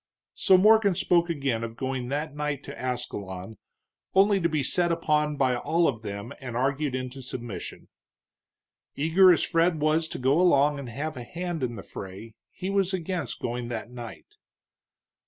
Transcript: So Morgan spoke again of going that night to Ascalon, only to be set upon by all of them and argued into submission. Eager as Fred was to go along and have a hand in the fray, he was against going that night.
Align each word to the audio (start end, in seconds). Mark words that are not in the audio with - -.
So 0.33 0.57
Morgan 0.57 0.95
spoke 0.95 1.29
again 1.29 1.63
of 1.63 1.75
going 1.77 2.07
that 2.09 2.35
night 2.35 2.63
to 2.63 2.75
Ascalon, 2.75 3.59
only 4.15 4.41
to 4.41 4.49
be 4.49 4.63
set 4.63 4.91
upon 4.91 5.37
by 5.37 5.55
all 5.55 5.87
of 5.87 6.01
them 6.01 6.33
and 6.39 6.57
argued 6.57 6.95
into 6.95 7.21
submission. 7.21 7.87
Eager 8.95 9.31
as 9.31 9.43
Fred 9.43 9.79
was 9.79 10.07
to 10.07 10.17
go 10.17 10.41
along 10.41 10.79
and 10.79 10.89
have 10.89 11.17
a 11.17 11.23
hand 11.23 11.61
in 11.61 11.75
the 11.75 11.83
fray, 11.83 12.33
he 12.49 12.71
was 12.71 12.93
against 12.95 13.41
going 13.41 13.67
that 13.67 13.91
night. 13.91 14.37